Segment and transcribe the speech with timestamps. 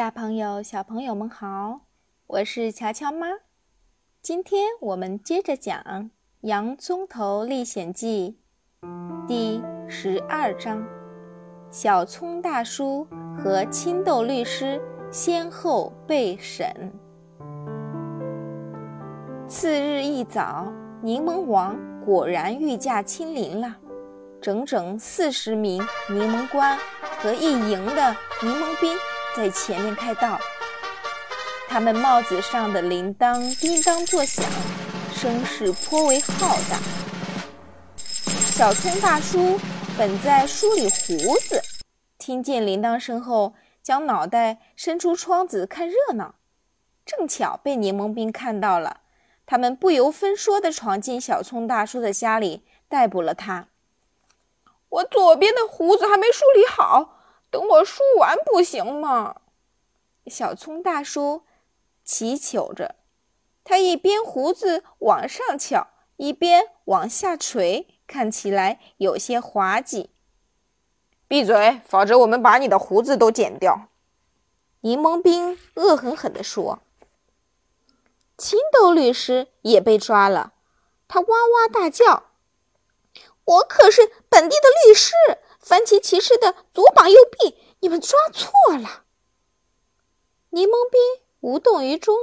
[0.00, 1.80] 大朋友、小朋友们好，
[2.26, 3.26] 我是乔乔妈。
[4.22, 5.78] 今天我们接着讲
[6.40, 8.38] 《洋葱头历险记》
[9.28, 10.82] 第十二章：
[11.70, 13.06] 小葱大叔
[13.38, 14.80] 和青豆律师
[15.12, 16.74] 先后被审。
[19.46, 20.72] 次日一早，
[21.02, 23.76] 柠檬王果然御驾亲临了，
[24.40, 26.78] 整整四十名柠檬官
[27.18, 28.96] 和一营的柠檬兵。
[29.36, 30.40] 在前面开道，
[31.68, 34.44] 他们帽子上的铃铛叮当作响，
[35.14, 36.78] 声势颇为浩大。
[37.96, 39.58] 小葱大叔
[39.96, 41.62] 本在梳理胡子，
[42.18, 46.34] 听见铃铛声后，将脑袋伸出窗子看热闹，
[47.06, 49.02] 正巧被柠檬兵看到了，
[49.46, 53.68] 他们不由分说地闯进小葱大叔的家里，逮捕了他。
[54.88, 57.19] 我左边的胡子还没梳理好。
[57.50, 59.42] 等我梳完不行吗？
[60.26, 61.42] 小葱大叔
[62.04, 62.94] 祈求着，
[63.64, 70.10] 他一边胡子往上翘，一边往下垂，看起来有些滑稽。
[71.26, 73.88] 闭嘴，否则我们把你的胡子都剪掉！
[74.82, 76.80] 柠檬兵恶狠狠地说。
[78.36, 80.52] 青豆律师也被抓了，
[81.08, 82.30] 他哇哇大叫
[83.44, 85.12] ：“我可是本地的律师！”
[85.60, 89.04] 番茄骑士的左膀右臂，你们抓错了。
[90.50, 91.00] 柠檬兵
[91.40, 92.16] 无动于衷。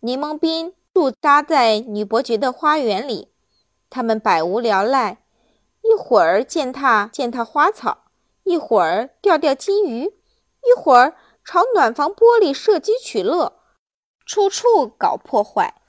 [0.00, 3.30] 柠檬兵驻扎在女伯爵的花园里，
[3.90, 5.22] 他们百无聊赖，
[5.82, 8.06] 一会儿践踏践踏花草，
[8.44, 13.60] 一会儿钓钓金鱼，一会儿朝暖房玻璃射击取乐，
[14.24, 15.82] 处处搞破坏。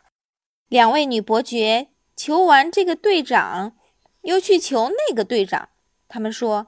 [0.67, 3.77] 两位女伯爵求完这个队长，
[4.21, 5.69] 又去求那个队长。
[6.13, 6.67] 他们说：“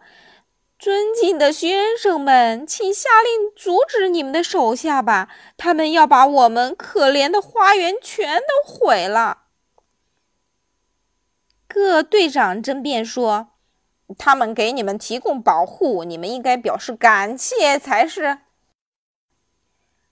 [0.80, 5.27] 尊敬的先生们，请下令阻止你们的手下吧！
[5.58, 9.48] 他们要把我们可怜的花园全都毁了。”
[11.67, 13.49] 各队长争辩说
[14.17, 18.39] ：“他们给你们提供保护，你们应该表示感谢才是。”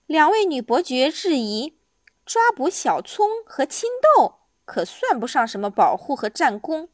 [0.04, 1.78] 两位女伯爵质疑
[2.26, 6.90] ：“抓捕小葱和青豆可算不上什么保护和战功。”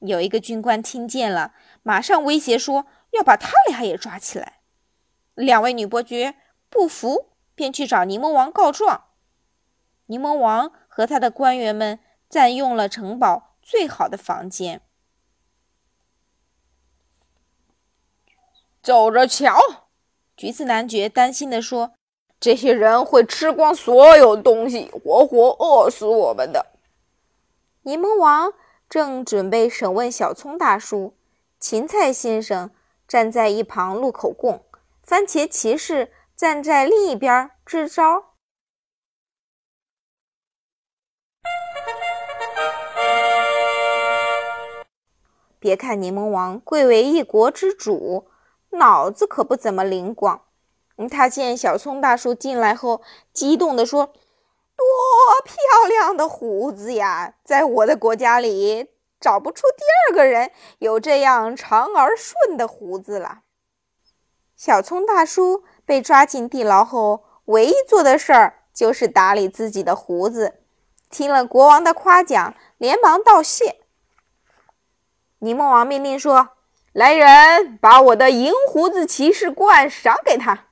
[0.00, 4.60] 有一个军官听见了，马上威胁说要把他俩也抓起来。
[5.34, 6.34] 两位女伯爵
[6.68, 9.04] 不服，便去找柠檬王告状。
[10.06, 14.82] 柠檬王和他的官员们占用了城堡最好的房间。
[18.82, 19.58] 走着瞧，
[20.36, 21.94] 橘子男爵担心地说
[22.38, 26.66] ：“这些人会吃光所有东西，活活饿死我们的。”
[27.84, 28.52] 柠檬王。
[28.88, 31.16] 正准备审问小葱大叔，
[31.58, 32.70] 芹菜先生
[33.08, 34.64] 站在一旁录口供，
[35.02, 38.24] 番茄骑士站在另一边支招。
[45.58, 48.28] 别看柠檬王贵为一国之主，
[48.70, 50.42] 脑子可不怎么灵光。
[51.10, 53.02] 他见小葱大叔进来后，
[53.32, 54.12] 激动地说。
[54.76, 54.86] 多
[55.44, 57.34] 漂亮的胡子呀！
[57.44, 58.88] 在我的国家里
[59.20, 63.40] 找不出第二个人有这样长而顺的胡子了。
[64.56, 70.60] 小葱大叔被抓进地牢后，唯一做的事儿就是打理自己的胡子。
[71.10, 73.80] 听了国王的夸奖，连忙道谢。
[75.38, 76.50] 柠檬王命令说
[76.92, 80.68] ：“来人，把我的银胡子骑士冠赏给他。”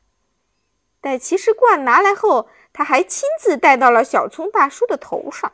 [1.03, 5.53] 待骑士冠拿来后，他还亲自戴到了小葱大叔的头上。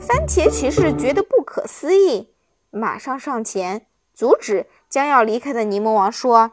[0.00, 2.34] 番茄骑士觉得不可思议，
[2.70, 6.52] 马上上前阻止将要离开的柠檬王，说：“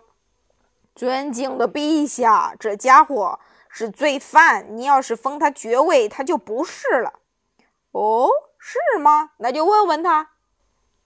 [0.95, 7.19] 尊敬的陛下，这家伙是罪犯，你要是封他爵位，他就不是了。
[7.91, 9.31] ”“哦，是吗？
[9.37, 10.31] 那就问问他。”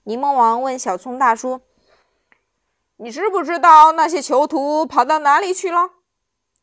[0.04, 1.60] 柠檬王问小葱大叔
[2.96, 5.90] ：“你知不知道那些囚徒跑到哪里去了？”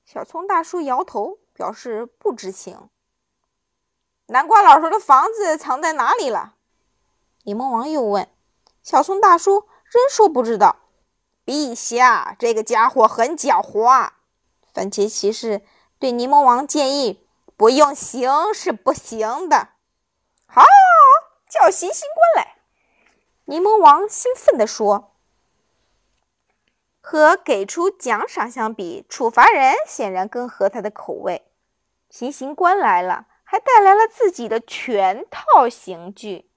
[0.05, 1.37] 小葱大叔摇头。
[1.57, 2.87] 表示不知情。
[4.27, 6.53] 南瓜老头的房子藏在哪里了？
[7.45, 8.29] 柠檬王又问。
[8.83, 10.75] 小松大叔仍说不知道。
[11.47, 14.11] 陛下，这个家伙很狡猾。
[14.71, 15.63] 番茄骑士
[15.97, 17.27] 对柠檬王建议：
[17.57, 19.69] 不用刑是不行的。
[20.45, 20.61] 好，
[21.49, 22.57] 叫行刑官来。
[23.45, 25.16] 柠檬王兴奋地说。
[27.09, 31.47] 和给出奖赏相比，处罚人显然更合他的口味。
[32.09, 36.49] 行刑官来了，还带来了自己的全套刑具：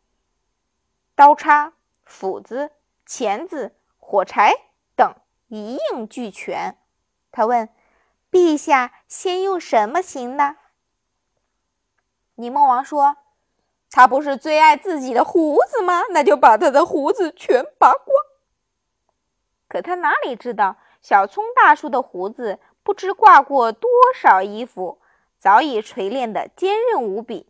[1.14, 1.74] 刀叉、
[2.04, 2.72] 斧子、
[3.06, 4.52] 钳子、火柴
[4.96, 5.14] 等，
[5.46, 6.76] 一应俱全。
[7.30, 7.68] 他问
[8.28, 10.56] ：“陛下先用什么刑呢？”
[12.34, 13.18] 柠檬王说
[13.88, 16.06] ：“他不是最爱自己的胡子吗？
[16.10, 18.04] 那就把他的胡子全拔光。”
[19.70, 23.88] 可他哪里知道，小葱大叔的胡子不知挂过多
[24.20, 25.00] 少衣服，
[25.38, 27.46] 早已锤炼得坚韧无比。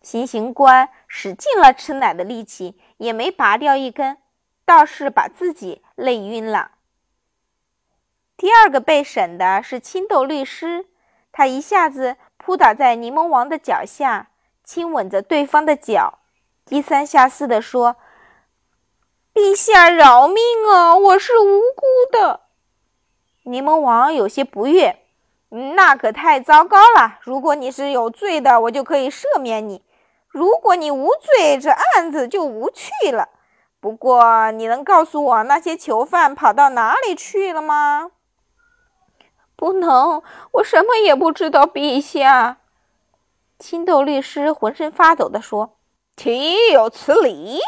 [0.00, 4.18] 行刑官使尽了吃奶的力气，也没拔掉一根，
[4.64, 6.70] 倒是把自己累晕了。
[8.36, 10.86] 第二个被审的是青豆律师，
[11.32, 14.30] 他一下子扑倒在柠檬王的脚下，
[14.62, 16.20] 亲吻着对方的脚，
[16.64, 17.96] 低三下四地说
[19.40, 20.36] ：“陛下饶命
[20.68, 22.40] 啊，我是无辜的。”
[23.44, 24.98] 柠檬王有些不悦
[25.74, 27.18] ：“那可太糟糕了！
[27.22, 29.82] 如果你是有罪的，我就可以赦免你。”
[30.28, 33.30] 如果你无罪，这案子就无趣了。
[33.80, 38.10] 不过，你能告诉我那些囚犯跑到哪里去了吗？
[39.56, 40.22] 不能，
[40.52, 42.58] 我什么也不知道，陛下。
[43.58, 45.78] 青豆律师浑身发抖地说
[46.14, 47.58] ：“岂有此理！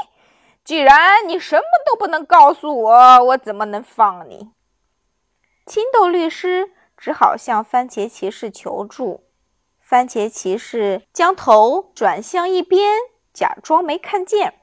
[0.64, 4.52] 既然你什么都不能告诉我，我怎么能放你？”
[5.66, 9.28] 青豆律师只好向番茄骑士求助。
[9.80, 12.96] 番茄骑士将头转向一边，
[13.32, 14.54] 假装没看见。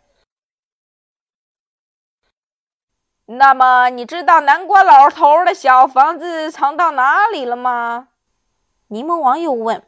[3.26, 8.08] 那么，你知道南瓜老头的小房子藏到哪里了吗？
[8.88, 9.86] 柠檬王又问。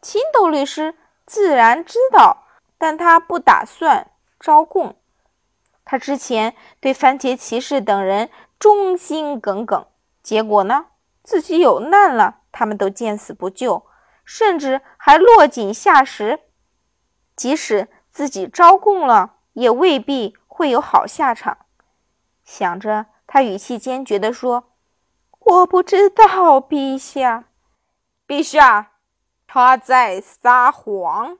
[0.00, 0.94] 青豆律师
[1.26, 2.44] 自然知道，
[2.78, 4.99] 但他不打算招供。
[5.90, 9.88] 他之前对番茄骑士等人忠心耿耿，
[10.22, 10.86] 结果呢，
[11.24, 13.84] 自己有难了，他们都见死不救。
[14.24, 16.42] 甚至还落井下石，
[17.34, 21.58] 即使自己招供了，也未必会有好下场。
[22.44, 24.70] 想着，他语气坚决地说
[25.40, 27.46] ：“我不知道，陛下。”
[28.28, 28.92] 陛下，
[29.48, 31.36] 他在撒谎。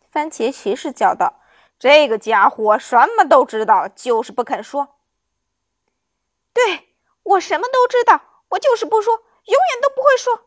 [0.00, 1.40] 番茄骑士叫道
[1.84, 4.96] ：“这个家伙什么都知道，就是不肯说。”
[6.54, 10.46] 对我什么都知道，我就是不说，永远都不会说。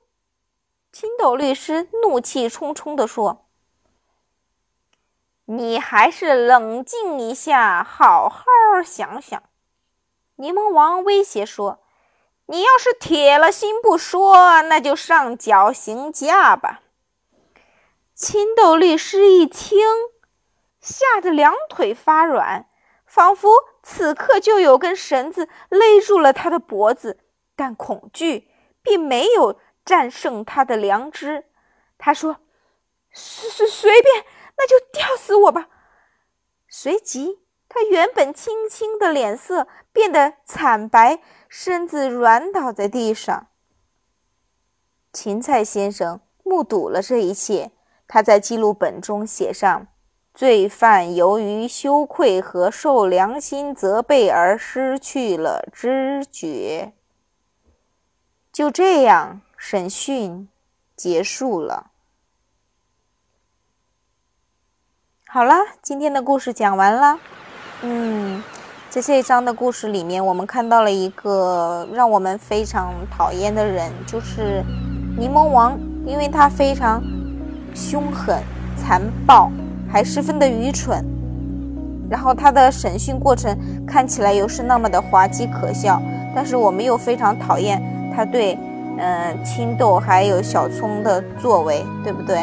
[0.92, 3.46] 青豆律师怒气冲冲地说
[5.46, 8.44] ：“你还是冷静一下，好好
[8.84, 9.44] 想想。”
[10.38, 11.84] 柠檬王威胁说
[12.48, 16.82] ：“你要是铁了心不说，那就上绞刑架吧。”
[18.16, 19.78] 青豆律师一听，
[20.88, 22.70] 吓得两腿发软，
[23.06, 23.50] 仿佛
[23.84, 27.20] 此刻就有根绳子勒住了他的脖子，
[27.58, 28.50] 但恐惧
[28.82, 29.60] 并没有。
[29.88, 31.46] 战胜他的良知，
[31.98, 32.42] 他说
[33.14, 34.26] ：“随随随便，
[34.58, 35.70] 那就吊死我吧。”
[36.68, 43.48] 随即，他原本青青的脸色变得惨白，身子软倒在地上。
[45.14, 47.72] 芹菜先生目睹了这一切，
[48.10, 49.88] 他在记录本中写上
[50.38, 56.94] ：“罪犯由于羞愧和受良心责备而失去了知觉。”
[58.54, 59.42] 就这样。
[59.60, 60.48] 审讯
[60.96, 61.88] 结束了。
[65.28, 67.20] 好了，今天的故事讲完了。
[67.82, 68.44] 嗯，
[68.88, 74.64] 在这一章的故事里面，我们看到了一个让我们非常讨厌的人，就是
[75.18, 77.02] 柠檬王，因为他非常
[77.74, 78.44] 凶狠、
[78.78, 79.52] 残暴，
[79.88, 81.04] 还十分的愚蠢。
[82.10, 86.02] 然后他的审讯过程看起来又是那么的滑稽可笑，
[86.36, 87.82] 但是我们又非常讨厌
[88.16, 88.58] 他对。
[89.00, 92.38] 嗯，青豆还有小葱的作为，对不对？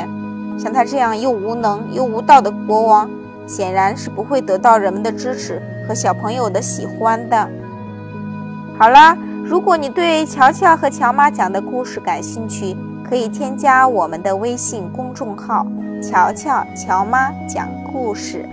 [0.57, 3.11] 像他这样又无能又无道的国王，
[3.45, 7.49] 显然是不会得到人们的支持和小朋友的喜欢的。
[8.79, 15.67] 好啦，如果你对乔乔和乔妈讲的故事感兴趣，可以添加我们的微信公众号
[16.03, 18.49] “乔乔乔妈讲故事”。